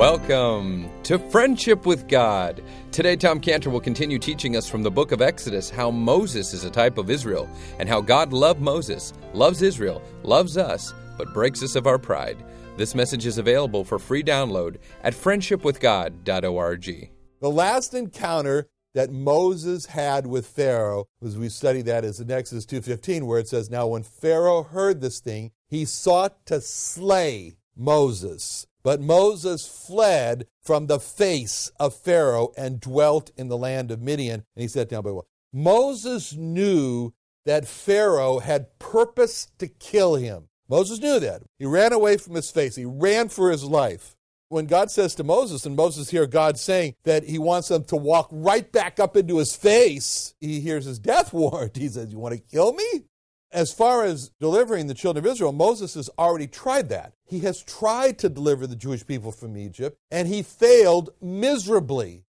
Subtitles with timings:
[0.00, 2.64] Welcome to Friendship with God.
[2.90, 6.64] Today, Tom Cantor will continue teaching us from the book of Exodus how Moses is
[6.64, 7.46] a type of Israel
[7.78, 12.42] and how God loved Moses, loves Israel, loves us, but breaks us of our pride.
[12.78, 17.10] This message is available for free download at friendshipwithgod.org.
[17.42, 22.64] The last encounter that Moses had with Pharaoh, as we study that, is in Exodus
[22.64, 28.66] 2.15, where it says, Now when Pharaoh heard this thing, he sought to slay Moses.
[28.82, 34.44] But Moses fled from the face of Pharaoh and dwelt in the land of Midian.
[34.54, 35.28] And he sat down by the well.
[35.52, 37.12] Moses knew
[37.44, 40.48] that Pharaoh had purpose to kill him.
[40.68, 41.42] Moses knew that.
[41.58, 42.76] He ran away from his face.
[42.76, 44.14] He ran for his life.
[44.48, 47.96] When God says to Moses, and Moses hears God saying that he wants him to
[47.96, 51.76] walk right back up into his face, he hears his death warrant.
[51.80, 53.04] He says, You want to kill me?
[53.52, 57.14] As far as delivering the children of Israel, Moses has already tried that.
[57.30, 62.24] He has tried to deliver the Jewish people from Egypt, and he failed miserably.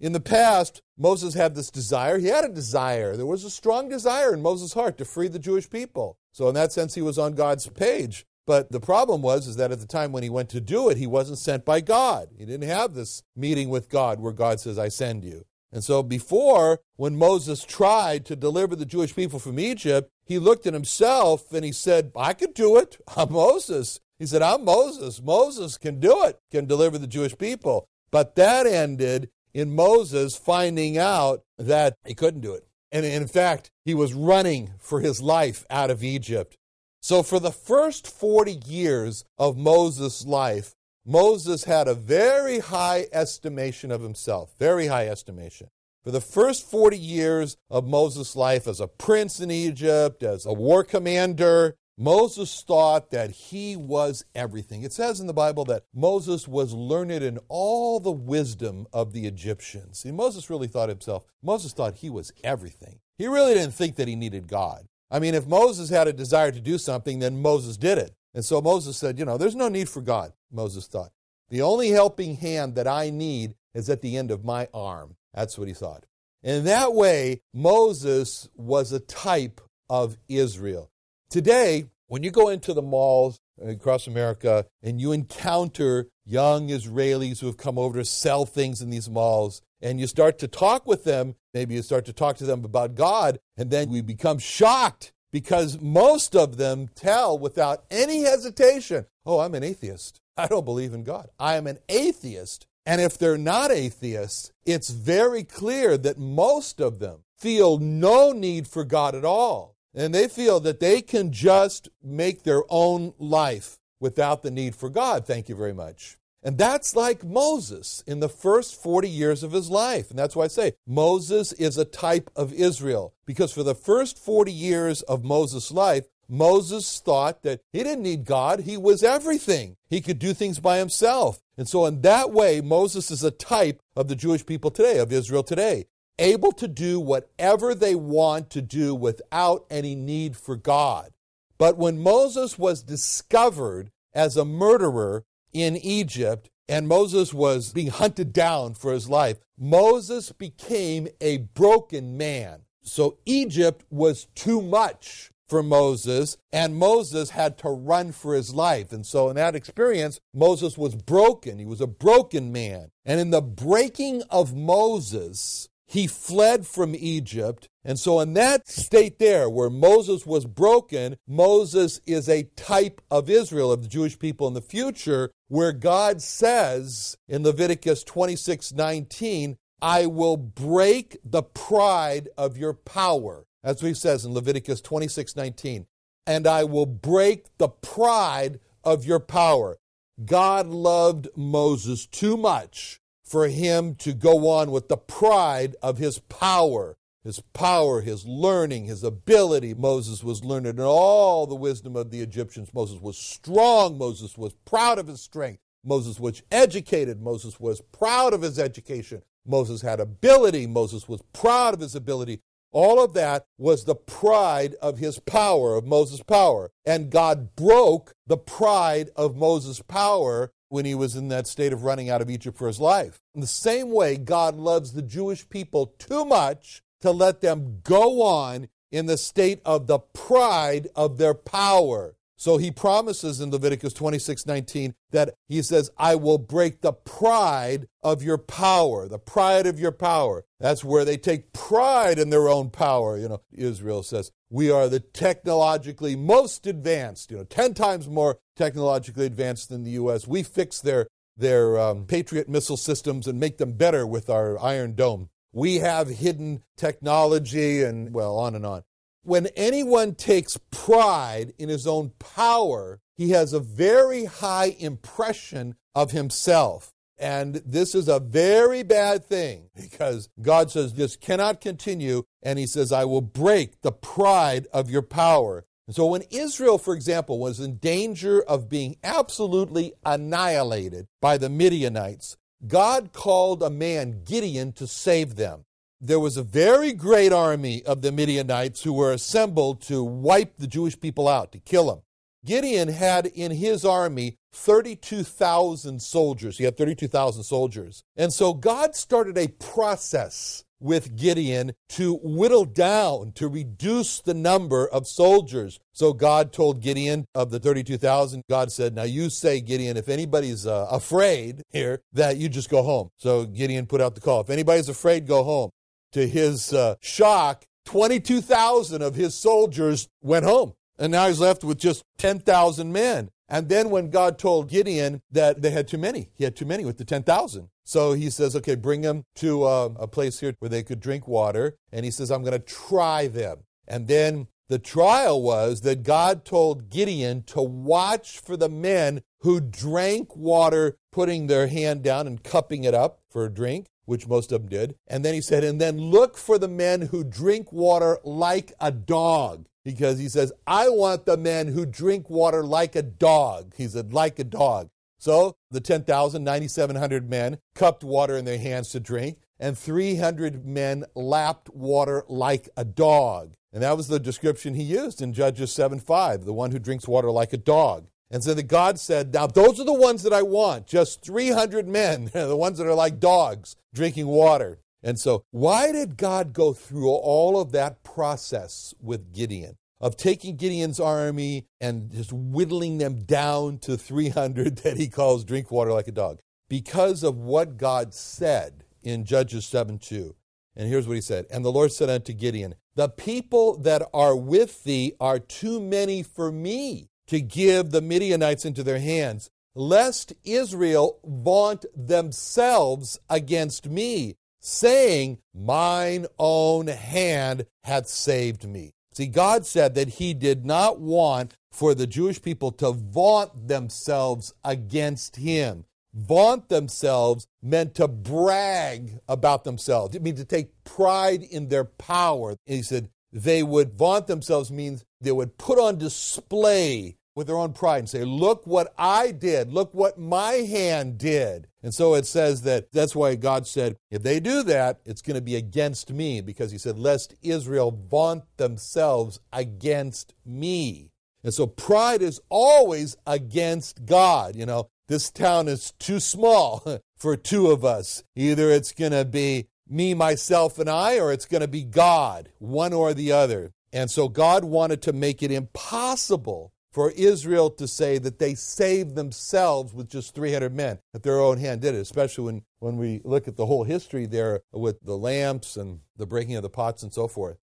[0.00, 2.18] In the past, Moses had this desire.
[2.18, 3.16] He had a desire.
[3.16, 6.18] There was a strong desire in Moses' heart to free the Jewish people.
[6.32, 8.26] So, in that sense, he was on God's page.
[8.44, 10.96] But the problem was is that at the time when he went to do it,
[10.96, 12.30] he wasn't sent by God.
[12.36, 15.44] He didn't have this meeting with God where God says, I send you.
[15.70, 20.66] And so before, when Moses tried to deliver the Jewish people from Egypt, he looked
[20.66, 22.98] at himself and he said, I could do it.
[23.16, 24.00] I'm Moses.
[24.22, 25.20] He said, I'm Moses.
[25.20, 27.88] Moses can do it, can deliver the Jewish people.
[28.12, 32.64] But that ended in Moses finding out that he couldn't do it.
[32.92, 36.56] And in fact, he was running for his life out of Egypt.
[37.00, 43.90] So for the first 40 years of Moses' life, Moses had a very high estimation
[43.90, 45.66] of himself, very high estimation.
[46.04, 50.52] For the first 40 years of Moses' life as a prince in Egypt, as a
[50.52, 54.82] war commander, Moses thought that he was everything.
[54.82, 59.24] It says in the Bible that Moses was learned in all the wisdom of the
[59.28, 60.00] Egyptians.
[60.00, 62.98] See, Moses really thought himself, Moses thought he was everything.
[63.18, 64.88] He really didn't think that he needed God.
[65.12, 68.12] I mean, if Moses had a desire to do something, then Moses did it.
[68.34, 71.12] And so Moses said, You know, there's no need for God, Moses thought.
[71.50, 75.14] The only helping hand that I need is at the end of my arm.
[75.34, 76.06] That's what he thought.
[76.42, 80.91] In that way, Moses was a type of Israel.
[81.32, 87.46] Today, when you go into the malls across America and you encounter young Israelis who
[87.46, 91.04] have come over to sell things in these malls, and you start to talk with
[91.04, 95.14] them, maybe you start to talk to them about God, and then we become shocked
[95.32, 100.20] because most of them tell without any hesitation, Oh, I'm an atheist.
[100.36, 101.30] I don't believe in God.
[101.38, 102.66] I am an atheist.
[102.84, 108.68] And if they're not atheists, it's very clear that most of them feel no need
[108.68, 109.71] for God at all.
[109.94, 114.88] And they feel that they can just make their own life without the need for
[114.88, 115.26] God.
[115.26, 116.16] Thank you very much.
[116.42, 120.10] And that's like Moses in the first 40 years of his life.
[120.10, 123.14] And that's why I say Moses is a type of Israel.
[123.26, 128.24] Because for the first 40 years of Moses' life, Moses thought that he didn't need
[128.24, 128.60] God.
[128.60, 129.76] He was everything.
[129.88, 131.40] He could do things by himself.
[131.58, 135.12] And so, in that way, Moses is a type of the Jewish people today, of
[135.12, 135.84] Israel today,
[136.18, 141.12] able to do whatever they want to do without any need for God.
[141.58, 148.32] But when Moses was discovered as a murderer in Egypt, and Moses was being hunted
[148.32, 152.62] down for his life, Moses became a broken man.
[152.82, 158.90] So Egypt was too much for Moses, and Moses had to run for his life.
[158.90, 161.58] And so, in that experience, Moses was broken.
[161.58, 162.90] He was a broken man.
[163.04, 167.68] And in the breaking of Moses, he fled from Egypt.
[167.84, 173.28] And so, in that state there where Moses was broken, Moses is a type of
[173.28, 179.58] Israel, of the Jewish people in the future, where God says in Leviticus 26 19,
[179.82, 183.44] I will break the pride of your power.
[183.62, 185.86] That's what he says in Leviticus 26 19.
[186.26, 189.76] And I will break the pride of your power.
[190.24, 193.01] God loved Moses too much
[193.32, 196.98] for him to go on with the pride of his power.
[197.24, 199.72] His power, his learning, his ability.
[199.72, 202.74] Moses was learned in all the wisdom of the Egyptians.
[202.74, 203.96] Moses was strong.
[203.96, 205.60] Moses was proud of his strength.
[205.82, 207.22] Moses was educated.
[207.22, 209.22] Moses was proud of his education.
[209.46, 210.66] Moses had ability.
[210.66, 212.42] Moses was proud of his ability.
[212.70, 216.70] All of that was the pride of his power, of Moses' power.
[216.84, 221.84] And God broke the pride of Moses' power when he was in that state of
[221.84, 223.20] running out of Egypt for his life.
[223.34, 228.22] In the same way, God loves the Jewish people too much to let them go
[228.22, 232.16] on in the state of the pride of their power.
[232.42, 237.86] So he promises in Leviticus 26 19 that he says, I will break the pride
[238.02, 240.44] of your power, the pride of your power.
[240.58, 243.16] That's where they take pride in their own power.
[243.16, 248.38] You know, Israel says, we are the technologically most advanced, you know, 10 times more
[248.56, 250.26] technologically advanced than the U.S.
[250.26, 251.06] We fix their,
[251.36, 255.28] their um, Patriot missile systems and make them better with our Iron Dome.
[255.52, 258.82] We have hidden technology and, well, on and on.
[259.24, 266.10] When anyone takes pride in his own power, he has a very high impression of
[266.10, 266.92] himself.
[267.18, 272.24] And this is a very bad thing because God says this cannot continue.
[272.42, 275.64] And he says, I will break the pride of your power.
[275.86, 281.48] And so when Israel, for example, was in danger of being absolutely annihilated by the
[281.48, 285.64] Midianites, God called a man, Gideon, to save them
[286.02, 290.66] there was a very great army of the Midianites who were assembled to wipe the
[290.66, 292.02] Jewish people out, to kill them.
[292.44, 296.58] Gideon had in his army 32,000 soldiers.
[296.58, 298.02] He had 32,000 soldiers.
[298.16, 304.88] And so God started a process with Gideon to whittle down, to reduce the number
[304.88, 305.78] of soldiers.
[305.92, 310.66] So God told Gideon of the 32,000, God said, Now you say, Gideon, if anybody's
[310.66, 313.10] uh, afraid here, that you just go home.
[313.18, 314.40] So Gideon put out the call.
[314.40, 315.70] If anybody's afraid, go home
[316.12, 320.74] to his uh, shock, 22,000 of his soldiers went home.
[320.98, 323.30] And now he's left with just 10,000 men.
[323.48, 326.84] And then when God told Gideon that they had too many, he had too many
[326.84, 327.68] with the 10,000.
[327.84, 331.26] So he says, okay, bring them to uh, a place here where they could drink
[331.26, 331.76] water.
[331.90, 333.64] And he says, I'm going to try them.
[333.86, 339.60] And then the trial was that God told Gideon to watch for the men who
[339.60, 344.52] drank water, putting their hand down and cupping it up for a drink which most
[344.52, 344.94] of them did.
[345.06, 348.90] And then he said, and then look for the men who drink water like a
[348.90, 349.66] dog.
[349.84, 353.74] Because he says, I want the men who drink water like a dog.
[353.76, 354.90] He said, like a dog.
[355.18, 361.04] So the 10,000, 9,700 men cupped water in their hands to drink, and 300 men
[361.14, 363.54] lapped water like a dog.
[363.72, 367.06] And that was the description he used in Judges 7 5, the one who drinks
[367.06, 368.08] water like a dog.
[368.32, 371.86] And so the God said, Now those are the ones that I want, just 300
[371.86, 374.78] men, the ones that are like dogs drinking water.
[375.02, 379.76] And so, why did God go through all of that process with Gideon?
[380.00, 385.70] Of taking Gideon's army and just whittling them down to 300 that he calls drink
[385.70, 386.40] water like a dog.
[386.68, 390.34] Because of what God said in Judges 7 2.
[390.74, 394.34] And here's what he said And the Lord said unto Gideon, The people that are
[394.34, 400.34] with thee are too many for me to give the Midianites into their hands, lest
[400.44, 408.92] Israel vaunt themselves against me, saying, Mine own hand hath saved me.
[409.14, 414.52] See, God said that He did not want for the Jewish people to vaunt themselves
[414.62, 415.86] against Him.
[416.12, 420.14] Vaunt themselves meant to brag about themselves.
[420.14, 422.50] It means to take pride in their power.
[422.66, 427.56] And he said they would vaunt themselves means they would put on display with their
[427.56, 429.72] own pride and say, Look what I did.
[429.72, 431.68] Look what my hand did.
[431.82, 435.36] And so it says that that's why God said, If they do that, it's going
[435.36, 441.10] to be against me, because He said, Lest Israel vaunt themselves against me.
[441.44, 444.54] And so pride is always against God.
[444.54, 448.22] You know, this town is too small for two of us.
[448.36, 452.50] Either it's going to be me, myself, and I, or it's going to be God,
[452.58, 453.72] one or the other.
[453.92, 459.14] And so God wanted to make it impossible for Israel to say that they saved
[459.14, 463.20] themselves with just 300 men, that their own hand did it, especially when, when we
[463.24, 467.02] look at the whole history there with the lamps and the breaking of the pots
[467.02, 467.56] and so forth.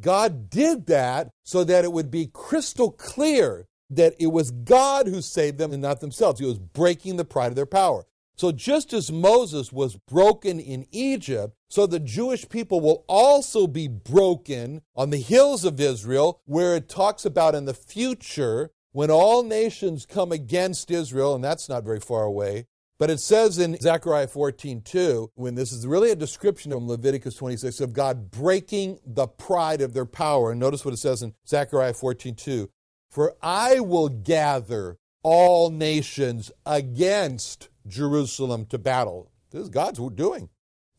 [0.00, 5.22] God did that so that it would be crystal clear that it was God who
[5.22, 6.40] saved them and not themselves.
[6.40, 8.04] He was breaking the pride of their power.
[8.38, 13.88] So, just as Moses was broken in Egypt, so the Jewish people will also be
[13.88, 19.42] broken on the hills of Israel, where it talks about in the future when all
[19.42, 22.64] nations come against Israel, and that's not very far away,
[22.98, 27.34] but it says in Zechariah 14, 2, when this is really a description of Leviticus
[27.34, 30.50] 26 of God breaking the pride of their power.
[30.50, 32.70] And notice what it says in Zechariah 14, 2.
[33.10, 39.30] For I will gather all nations against Jerusalem to battle.
[39.50, 40.48] This is God's doing.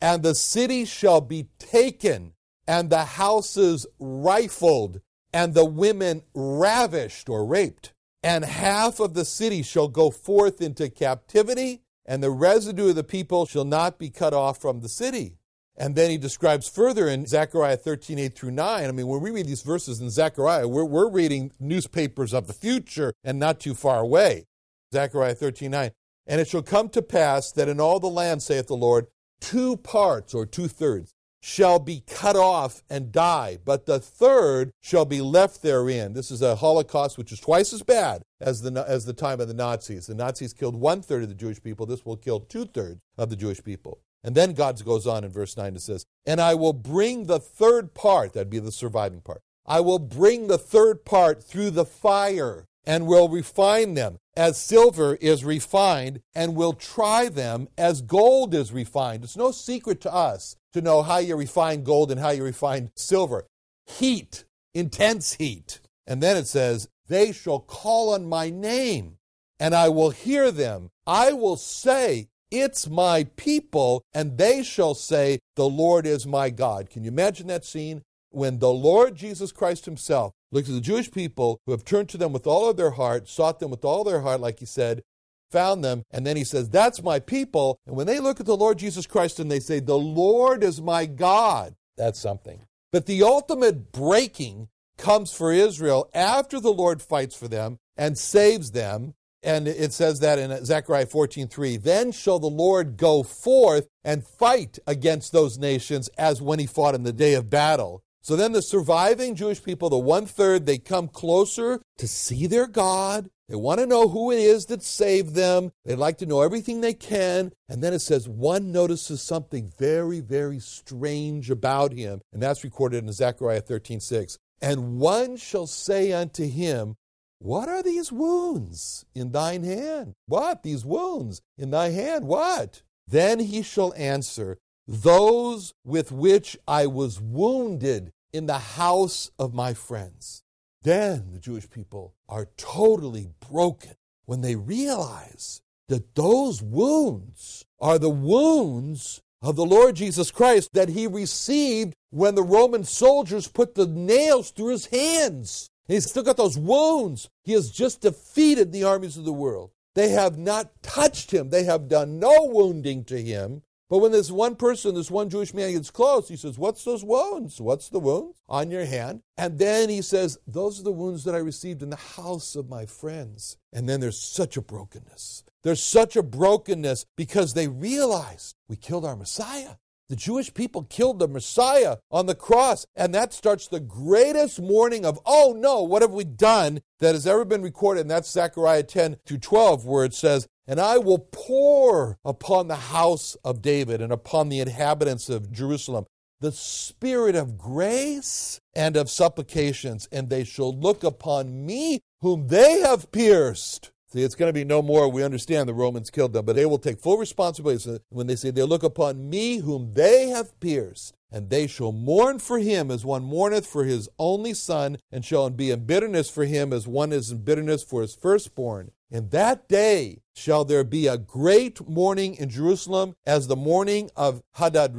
[0.00, 5.00] And the city shall be taken, and the houses rifled,
[5.38, 7.92] and the women ravished or raped.
[8.24, 13.04] And half of the city shall go forth into captivity, and the residue of the
[13.04, 15.36] people shall not be cut off from the city.
[15.76, 18.84] And then he describes further in Zechariah 13, 8 through 9.
[18.84, 22.52] I mean, when we read these verses in Zechariah, we're, we're reading newspapers of the
[22.52, 24.46] future and not too far away.
[24.92, 25.90] Zechariah 13, 9.
[26.26, 29.06] And it shall come to pass that in all the land, saith the Lord,
[29.40, 35.04] two parts or two thirds shall be cut off and die, but the third shall
[35.04, 36.12] be left therein.
[36.12, 39.48] This is a Holocaust which is twice as bad as the, as the time of
[39.48, 40.06] the Nazis.
[40.06, 41.86] The Nazis killed one third of the Jewish people.
[41.86, 44.00] This will kill two thirds of the Jewish people.
[44.24, 47.38] And then God goes on in verse 9 and says, And I will bring the
[47.38, 49.40] third part, that'd be the surviving part.
[49.64, 55.16] I will bring the third part through the fire and will refine them as silver
[55.20, 59.24] is refined and will try them as gold is refined.
[59.24, 62.90] It's no secret to us to know how you refine gold and how you refine
[62.94, 63.46] silver.
[63.86, 64.44] Heat,
[64.74, 65.80] intense heat.
[66.06, 69.18] And then it says, They shall call on my name,
[69.60, 70.90] and I will hear them.
[71.06, 76.90] I will say, It's my people, and they shall say, The Lord is my God.
[76.90, 78.02] Can you imagine that scene?
[78.30, 82.18] When the Lord Jesus Christ Himself looks at the Jewish people who have turned to
[82.18, 85.02] them with all of their heart, sought them with all their heart, like He said,
[85.50, 87.78] found them, and then he says, That's my people.
[87.86, 90.80] And when they look at the Lord Jesus Christ and they say, The Lord is
[90.80, 92.62] my God, that's something.
[92.92, 98.72] But the ultimate breaking comes for Israel after the Lord fights for them and saves
[98.72, 99.14] them.
[99.42, 104.80] And it says that in Zechariah 14:3, then shall the Lord go forth and fight
[104.84, 108.02] against those nations as when he fought in the day of battle.
[108.28, 112.66] So then the surviving Jewish people, the one third, they come closer to see their
[112.66, 115.72] God they want to know who it is that saved them.
[115.86, 117.52] They'd like to know everything they can.
[117.66, 122.20] And then it says one notices something very, very strange about him.
[122.30, 124.38] And that's recorded in Zechariah 13 6.
[124.60, 126.96] And one shall say unto him,
[127.38, 130.12] What are these wounds in thine hand?
[130.26, 130.62] What?
[130.62, 132.26] These wounds in thy hand?
[132.26, 132.82] What?
[133.06, 139.74] Then he shall answer, Those with which I was wounded in the house of my
[139.74, 140.42] friends.
[140.82, 143.94] Then the Jewish people are totally broken
[144.26, 150.90] when they realize that those wounds are the wounds of the Lord Jesus Christ that
[150.90, 155.70] he received when the Roman soldiers put the nails through his hands.
[155.86, 157.28] He's still got those wounds.
[157.44, 159.70] He has just defeated the armies of the world.
[159.94, 163.62] They have not touched him, they have done no wounding to him.
[163.90, 167.04] But when this one person, this one Jewish man gets close, he says, What's those
[167.04, 167.60] wounds?
[167.60, 169.22] What's the wounds on your hand?
[169.38, 172.68] And then he says, Those are the wounds that I received in the house of
[172.68, 173.56] my friends.
[173.72, 175.44] And then there's such a brokenness.
[175.62, 179.76] There's such a brokenness because they realized we killed our Messiah.
[180.08, 185.04] The Jewish people killed the Messiah on the cross, and that starts the greatest mourning
[185.04, 188.02] of, oh no, what have we done that has ever been recorded?
[188.02, 192.76] And that's Zechariah 10 to 12, where it says, And I will pour upon the
[192.76, 196.06] house of David and upon the inhabitants of Jerusalem
[196.40, 202.80] the spirit of grace and of supplications, and they shall look upon me whom they
[202.80, 205.06] have pierced See, it's going to be no more.
[205.10, 208.50] We understand the Romans killed them, but they will take full responsibility when they say,
[208.50, 213.04] They look upon me whom they have pierced, and they shall mourn for him as
[213.04, 217.12] one mourneth for his only son, and shall be in bitterness for him as one
[217.12, 218.92] is in bitterness for his firstborn.
[219.10, 224.42] In that day shall there be a great mourning in Jerusalem, as the mourning of
[224.54, 224.96] Hadad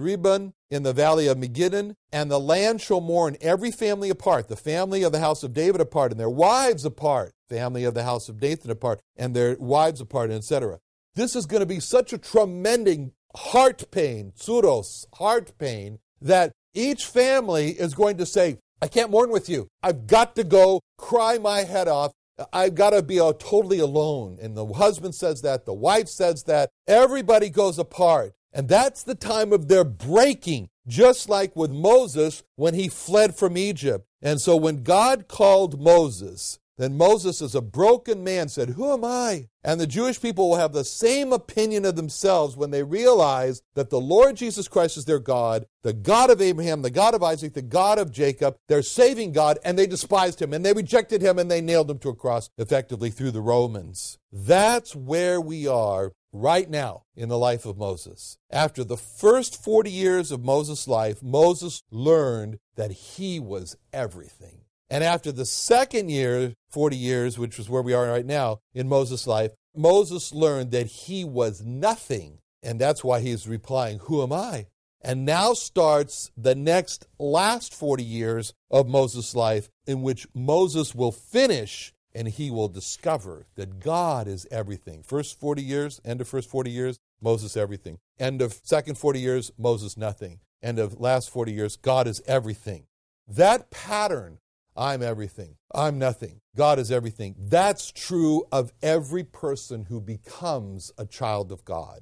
[0.71, 5.03] in the valley of Megiddon, and the land shall mourn every family apart, the family
[5.03, 8.41] of the house of David apart, and their wives apart, family of the house of
[8.41, 10.79] Nathan apart, and their wives apart, etc.
[11.15, 17.05] This is going to be such a tremendous heart pain, tsuros, heart pain, that each
[17.05, 19.67] family is going to say, I can't mourn with you.
[19.83, 22.13] I've got to go cry my head off.
[22.53, 24.37] I've got to be uh, totally alone.
[24.41, 26.69] And the husband says that, the wife says that.
[26.87, 28.33] Everybody goes apart.
[28.53, 33.57] And that's the time of their breaking, just like with Moses when he fled from
[33.57, 34.07] Egypt.
[34.21, 39.03] And so when God called Moses, then Moses, as a broken man, said, Who am
[39.03, 39.49] I?
[39.65, 43.89] And the Jewish people will have the same opinion of themselves when they realize that
[43.89, 47.53] the Lord Jesus Christ is their God, the God of Abraham, the God of Isaac,
[47.53, 51.37] the God of Jacob, their saving God, and they despised him and they rejected him
[51.37, 54.17] and they nailed him to a cross effectively through the Romans.
[54.31, 58.37] That's where we are right now in the life of Moses.
[58.51, 64.61] After the first 40 years of Moses' life, Moses learned that he was everything.
[64.89, 68.89] And after the second year, 40 years, which is where we are right now in
[68.89, 72.39] Moses' life, Moses learned that he was nothing.
[72.63, 74.67] And that's why he's replying, Who am I?
[75.01, 81.11] And now starts the next last 40 years of Moses' life, in which Moses will
[81.13, 85.03] finish and he will discover that God is everything.
[85.03, 87.99] First 40 years, end of first 40 years, Moses everything.
[88.19, 90.39] End of second 40 years, Moses nothing.
[90.61, 92.83] and of last 40 years, God is everything.
[93.27, 94.39] That pattern,
[94.75, 101.05] I'm everything, I'm nothing, God is everything, that's true of every person who becomes a
[101.05, 102.01] child of God.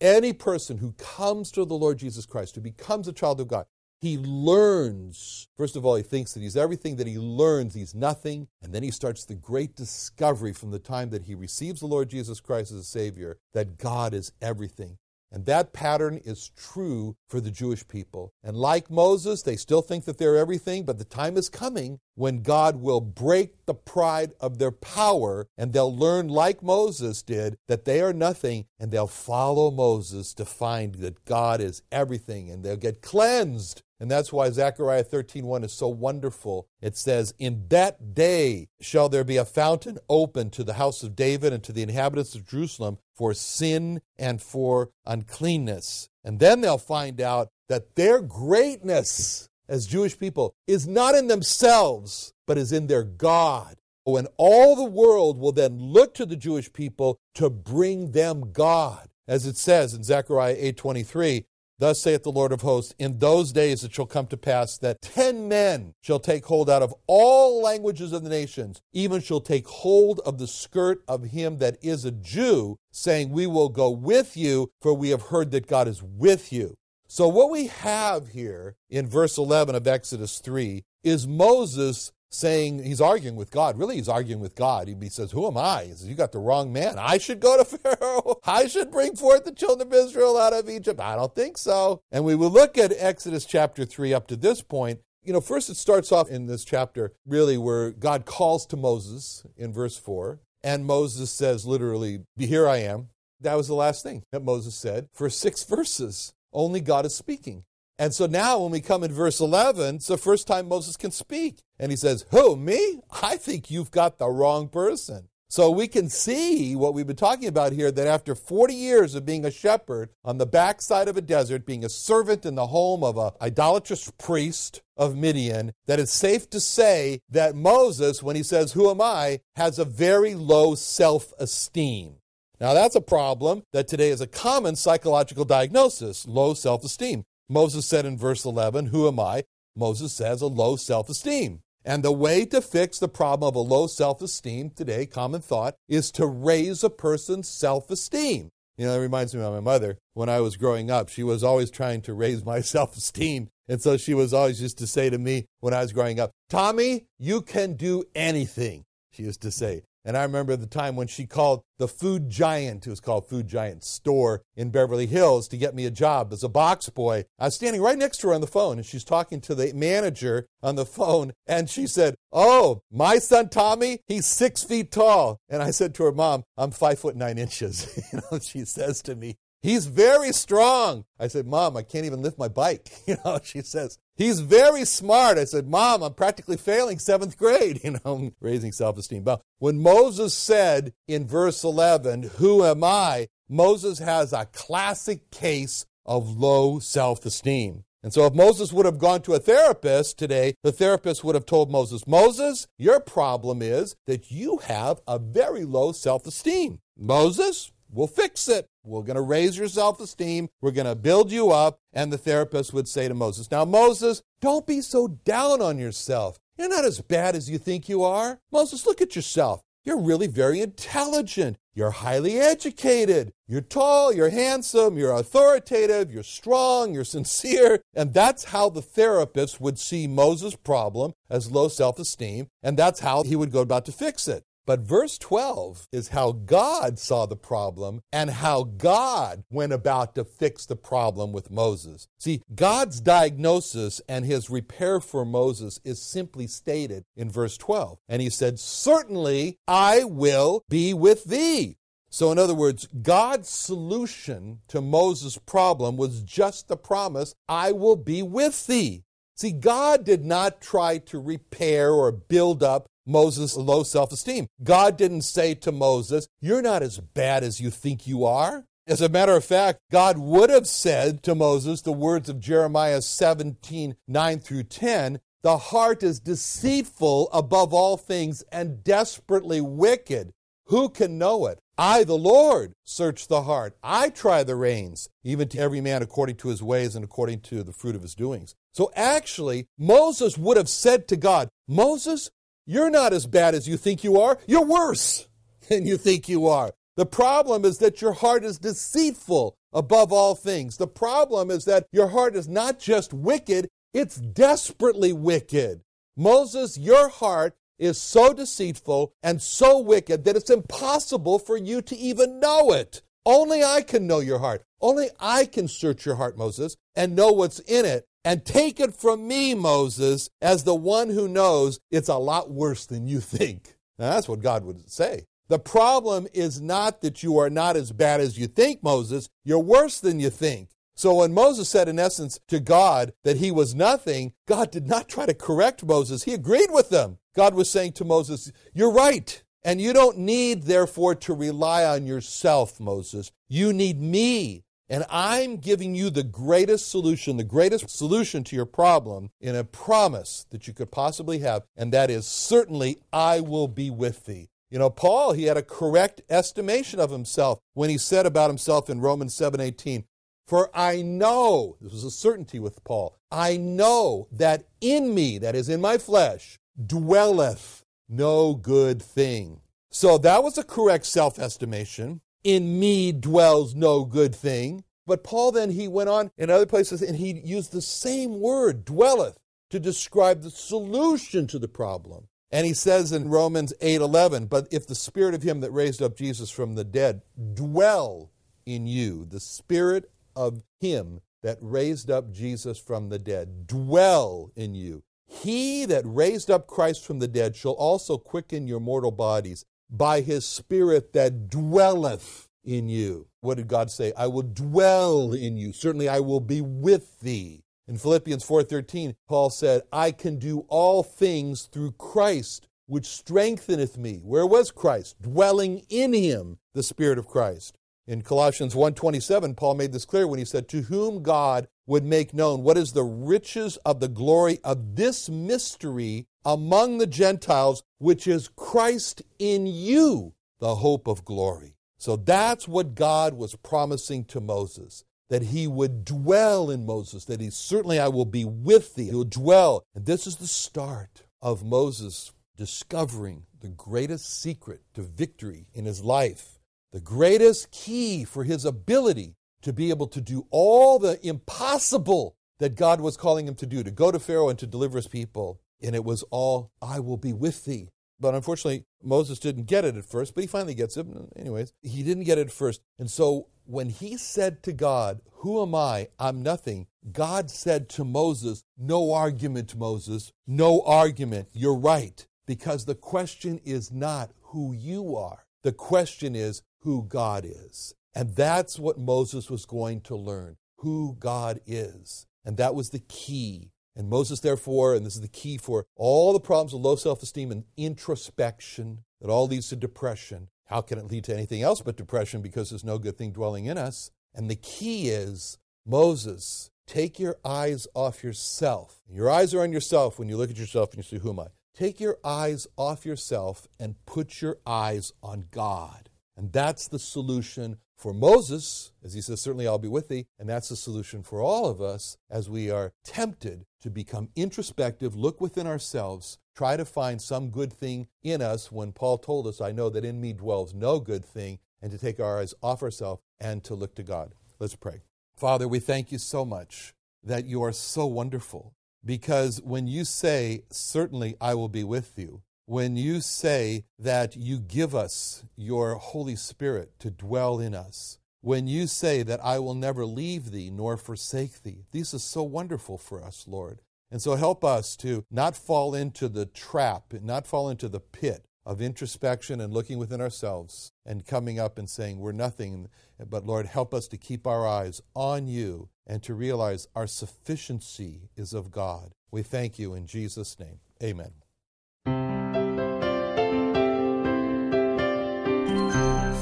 [0.00, 3.66] Any person who comes to the Lord Jesus Christ, who becomes a child of God,
[4.00, 5.48] he learns.
[5.56, 8.48] First of all, he thinks that he's everything, that he learns he's nothing.
[8.62, 12.10] And then he starts the great discovery from the time that he receives the Lord
[12.10, 14.98] Jesus Christ as a Savior that God is everything.
[15.32, 18.32] And that pattern is true for the Jewish people.
[18.44, 22.42] And like Moses, they still think that they're everything, but the time is coming when
[22.42, 27.84] God will break the pride of their power and they'll learn, like Moses did, that
[27.84, 32.76] they are nothing and they'll follow Moses to find that God is everything and they'll
[32.76, 36.68] get cleansed and that's why Zechariah 13:1 is so wonderful.
[36.82, 41.16] It says, "In that day shall there be a fountain open to the house of
[41.16, 46.78] David and to the inhabitants of Jerusalem for sin and for uncleanness." And then they'll
[46.78, 52.86] find out that their greatness as Jewish people is not in themselves, but is in
[52.86, 53.76] their God.
[54.04, 59.08] When all the world will then look to the Jewish people to bring them God.
[59.26, 61.44] As it says in Zechariah 8:23,
[61.78, 65.02] Thus saith the Lord of hosts, in those days it shall come to pass that
[65.02, 69.66] ten men shall take hold out of all languages of the nations, even shall take
[69.66, 74.38] hold of the skirt of him that is a Jew, saying, We will go with
[74.38, 76.76] you, for we have heard that God is with you.
[77.08, 83.00] So, what we have here in verse 11 of Exodus 3 is Moses saying he's
[83.00, 83.78] arguing with God.
[83.78, 84.88] Really, he's arguing with God.
[84.88, 85.84] He says, Who am I?
[85.84, 86.98] He says, You got the wrong man.
[86.98, 88.40] I should go to Pharaoh.
[88.44, 91.00] I should bring forth the children of Israel out of Egypt.
[91.00, 92.02] I don't think so.
[92.10, 95.00] And we will look at Exodus chapter 3 up to this point.
[95.22, 99.44] You know, first it starts off in this chapter, really, where God calls to Moses
[99.56, 100.40] in verse 4.
[100.62, 103.08] And Moses says, literally, Here I am.
[103.40, 106.32] That was the last thing that Moses said for six verses.
[106.56, 107.64] Only God is speaking.
[107.98, 111.10] And so now when we come in verse 11, it's the first time Moses can
[111.10, 111.60] speak.
[111.78, 113.00] And he says, Who, me?
[113.22, 115.28] I think you've got the wrong person.
[115.48, 119.24] So we can see what we've been talking about here that after 40 years of
[119.24, 123.04] being a shepherd on the backside of a desert, being a servant in the home
[123.04, 128.42] of an idolatrous priest of Midian, that it's safe to say that Moses, when he
[128.42, 132.16] says, Who am I, has a very low self esteem.
[132.60, 137.24] Now, that's a problem that today is a common psychological diagnosis low self esteem.
[137.48, 139.44] Moses said in verse 11, Who am I?
[139.76, 141.60] Moses says a low self esteem.
[141.84, 145.74] And the way to fix the problem of a low self esteem today, common thought,
[145.88, 148.50] is to raise a person's self esteem.
[148.78, 149.96] You know, it reminds me of my mother.
[150.14, 153.48] When I was growing up, she was always trying to raise my self esteem.
[153.68, 156.30] And so she was always used to say to me when I was growing up,
[156.48, 159.82] Tommy, you can do anything, she used to say.
[160.06, 163.48] And I remember the time when she called the Food Giant, it was called Food
[163.48, 167.24] Giant store in Beverly Hills, to get me a job as a box boy.
[167.40, 169.72] I was standing right next to her on the phone, and she's talking to the
[169.74, 175.40] manager on the phone, and she said, Oh, my son Tommy, he's six feet tall.
[175.48, 178.00] And I said to her, Mom, I'm five foot nine inches.
[178.12, 181.04] you know, she says to me, He's very strong.
[181.18, 182.90] I said, Mom, I can't even lift my bike.
[183.06, 185.38] You know, she says, He's very smart.
[185.38, 189.22] I said, Mom, I'm practically failing seventh grade, you know, raising self esteem.
[189.22, 193.28] But when Moses said in verse 11, Who am I?
[193.48, 197.84] Moses has a classic case of low self esteem.
[198.02, 201.46] And so, if Moses would have gone to a therapist today, the therapist would have
[201.46, 206.78] told Moses, Moses, your problem is that you have a very low self esteem.
[206.96, 208.68] Moses, we'll fix it.
[208.84, 210.48] We're going to raise your self esteem.
[210.60, 211.78] We're going to build you up.
[211.92, 216.38] And the therapist would say to Moses, Now, Moses, don't be so down on yourself.
[216.58, 218.40] You're not as bad as you think you are.
[218.50, 219.62] Moses, look at yourself.
[219.84, 221.58] You're really very intelligent.
[221.72, 223.32] You're highly educated.
[223.46, 224.12] You're tall.
[224.12, 224.98] You're handsome.
[224.98, 226.10] You're authoritative.
[226.10, 226.92] You're strong.
[226.92, 227.80] You're sincere.
[227.94, 232.48] And that's how the therapist would see Moses' problem as low self esteem.
[232.62, 234.44] And that's how he would go about to fix it.
[234.66, 240.24] But verse 12 is how God saw the problem and how God went about to
[240.24, 242.08] fix the problem with Moses.
[242.18, 247.98] See, God's diagnosis and his repair for Moses is simply stated in verse 12.
[248.08, 251.76] And he said, Certainly I will be with thee.
[252.10, 257.96] So, in other words, God's solution to Moses' problem was just the promise, I will
[257.96, 259.04] be with thee.
[259.36, 264.48] See, God did not try to repair or build up Moses' low self esteem.
[264.62, 268.64] God didn't say to Moses, You're not as bad as you think you are.
[268.88, 273.02] As a matter of fact, God would have said to Moses the words of Jeremiah
[273.02, 280.32] 17 9 through 10 The heart is deceitful above all things and desperately wicked.
[280.66, 281.58] Who can know it?
[281.78, 283.76] I, the Lord, search the heart.
[283.82, 287.62] I try the reins, even to every man according to his ways and according to
[287.62, 288.54] the fruit of his doings.
[288.72, 292.30] So actually, Moses would have said to God, Moses,
[292.66, 294.38] you're not as bad as you think you are.
[294.46, 295.28] You're worse
[295.68, 296.72] than you think you are.
[296.96, 300.78] The problem is that your heart is deceitful above all things.
[300.78, 305.82] The problem is that your heart is not just wicked, it's desperately wicked.
[306.16, 311.96] Moses, your heart is so deceitful and so wicked that it's impossible for you to
[311.96, 313.02] even know it.
[313.26, 314.62] Only I can know your heart.
[314.80, 318.06] Only I can search your heart, Moses, and know what's in it.
[318.26, 322.84] And take it from me, Moses, as the one who knows it's a lot worse
[322.84, 323.76] than you think.
[324.00, 325.26] Now, that's what God would say.
[325.48, 329.28] The problem is not that you are not as bad as you think, Moses.
[329.44, 330.70] You're worse than you think.
[330.96, 335.08] So when Moses said, in essence, to God that he was nothing, God did not
[335.08, 336.24] try to correct Moses.
[336.24, 337.18] He agreed with them.
[337.36, 339.40] God was saying to Moses, You're right.
[339.62, 343.30] And you don't need, therefore, to rely on yourself, Moses.
[343.48, 344.64] You need me.
[344.88, 349.64] And I'm giving you the greatest solution, the greatest solution to your problem in a
[349.64, 351.64] promise that you could possibly have.
[351.76, 354.48] And that is certainly, I will be with thee.
[354.70, 358.90] You know, Paul, he had a correct estimation of himself when he said about himself
[358.90, 360.04] in Romans 7:18,
[360.46, 365.54] "For I know, this was a certainty with Paul, I know that in me, that
[365.54, 372.20] is in my flesh, dwelleth no good thing." So that was a correct self-estimation.
[372.46, 374.84] In me dwells no good thing.
[375.04, 378.84] But Paul then he went on in other places and he used the same word,
[378.84, 379.36] dwelleth,
[379.70, 382.28] to describe the solution to the problem.
[382.52, 386.14] And he says in Romans 8:11, "But if the spirit of him that raised up
[386.14, 387.22] Jesus from the dead
[387.54, 388.30] dwell
[388.64, 394.76] in you, the spirit of him that raised up Jesus from the dead dwell in
[394.76, 395.02] you.
[395.26, 400.20] He that raised up Christ from the dead shall also quicken your mortal bodies by
[400.20, 404.12] his spirit that dwelleth in you." What did God say?
[404.14, 405.72] "I will dwell in you.
[405.72, 411.04] Certainly I will be with thee." In Philippians 4:13, Paul said, "I can do all
[411.04, 415.22] things through Christ, which strengtheneth me." Where was Christ?
[415.22, 417.78] Dwelling in him, the spirit of Christ.
[418.06, 422.32] In Colossians 1:27, Paul made this clear when he said, "To whom God would make
[422.32, 428.28] known what is the riches of the glory of this mystery among the Gentiles, which
[428.28, 434.40] is Christ in you, the hope of glory." So that's what God was promising to
[434.40, 439.06] Moses that he would dwell in Moses, that he certainly I will be with thee.
[439.06, 439.82] He will dwell.
[439.94, 446.04] And this is the start of Moses discovering the greatest secret to victory in his
[446.04, 446.55] life,
[446.92, 452.76] the greatest key for his ability to be able to do all the impossible that
[452.76, 455.60] God was calling him to do, to go to Pharaoh and to deliver his people.
[455.82, 457.88] And it was all, I will be with thee.
[458.18, 461.06] But unfortunately, Moses didn't get it at first, but he finally gets it.
[461.36, 462.80] Anyways, he didn't get it at first.
[462.98, 466.08] And so when he said to God, Who am I?
[466.18, 471.48] I'm nothing, God said to Moses, No argument, Moses, no argument.
[471.52, 472.26] You're right.
[472.46, 477.94] Because the question is not who you are, the question is who God is.
[478.14, 482.26] And that's what Moses was going to learn who God is.
[482.44, 483.72] And that was the key.
[483.96, 487.24] And Moses, therefore, and this is the key for all the problems of low self
[487.24, 491.82] esteem and introspection that all leads to depression, how can it lead to anything else
[491.82, 494.12] but depression because there's no good thing dwelling in us?
[494.32, 499.00] And the key is Moses, take your eyes off yourself.
[499.10, 501.40] Your eyes are on yourself when you look at yourself and you say, Who am
[501.40, 501.46] I?
[501.74, 506.10] Take your eyes off yourself and put your eyes on God.
[506.36, 510.26] And that's the solution for Moses, as he says, Certainly I'll be with thee.
[510.38, 515.16] And that's the solution for all of us as we are tempted to become introspective,
[515.16, 519.60] look within ourselves, try to find some good thing in us when Paul told us,
[519.60, 522.82] I know that in me dwells no good thing, and to take our eyes off
[522.82, 524.32] ourselves and to look to God.
[524.58, 525.02] Let's pray.
[525.36, 530.64] Father, we thank you so much that you are so wonderful because when you say,
[530.70, 536.36] Certainly I will be with you, when you say that you give us your Holy
[536.36, 540.96] Spirit to dwell in us, when you say that I will never leave thee nor
[540.96, 541.84] forsake thee.
[541.92, 543.82] This is so wonderful for us, Lord.
[544.10, 548.44] And so help us to not fall into the trap, not fall into the pit
[548.64, 552.88] of introspection and looking within ourselves and coming up and saying we're nothing.
[553.24, 558.28] But Lord, help us to keep our eyes on you and to realize our sufficiency
[558.36, 559.12] is of God.
[559.30, 560.80] We thank you in Jesus' name.
[561.02, 561.45] Amen.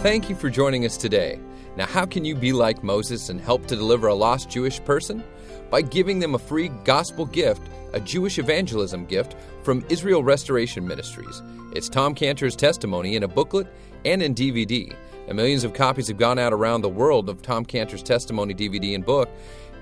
[0.04, 1.40] Thank you for joining us today.
[1.76, 5.24] Now, how can you be like Moses and help to deliver a lost Jewish person?
[5.70, 7.62] By giving them a free gospel gift,
[7.94, 11.42] a Jewish evangelism gift from Israel Restoration Ministries.
[11.72, 13.66] It's Tom Cantor's testimony in a booklet
[14.04, 14.94] and in DVD.
[15.26, 18.94] And millions of copies have gone out around the world of Tom Cantor's testimony DVD
[18.94, 19.30] and book.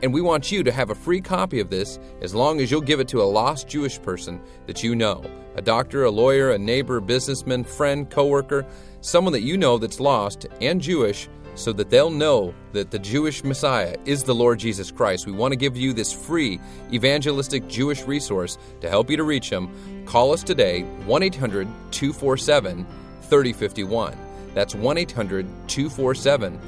[0.05, 2.81] And we want you to have a free copy of this as long as you'll
[2.81, 6.59] give it to a lost Jewish person that you know a doctor, a lawyer, a
[6.59, 8.67] neighbor, businessman, friend, coworker,
[9.01, 13.45] someone that you know that's lost and Jewish so that they'll know that the Jewish
[13.45, 15.27] Messiah is the Lord Jesus Christ.
[15.27, 16.59] We want to give you this free
[16.93, 20.05] evangelistic Jewish resource to help you to reach him.
[20.07, 22.87] Call us today, 1 800 247
[23.23, 24.17] 3051.
[24.55, 26.59] That's 1 800 247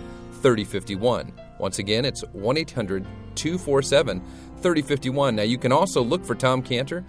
[0.43, 1.33] 3051.
[1.59, 4.21] Once again, it's 1 800 247
[4.61, 5.37] 3051.
[5.37, 7.05] Now, you can also look for Tom Cantor,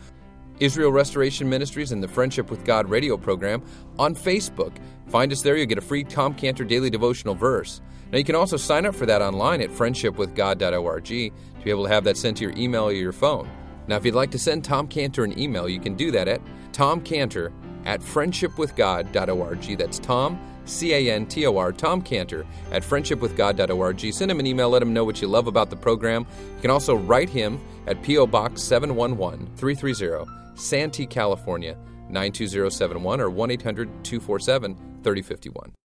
[0.60, 3.62] Israel Restoration Ministries, and the Friendship with God radio program
[4.00, 4.74] on Facebook.
[5.08, 7.82] Find us there, you'll get a free Tom Cantor daily devotional verse.
[8.12, 11.32] Now, you can also sign up for that online at friendshipwithgod.org to
[11.64, 13.50] be able to have that sent to your email or your phone.
[13.88, 16.42] Now, if you'd like to send Tom Cantor an email, you can do that at
[16.72, 17.52] tomcantor
[17.86, 19.78] at friendshipwithgod.org.
[19.78, 24.14] That's Tom, C A N T O R, Tom Cantor at friendshipwithgod.org.
[24.14, 26.26] Send him an email, let him know what you love about the program.
[26.56, 28.28] You can also write him at P.O.
[28.28, 31.78] Box 711 330, Santee, California
[32.10, 35.76] 92071 or 1 800 247 3051.